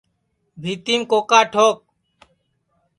[0.61, 1.77] بھِیتِیم کوکا ٹھوک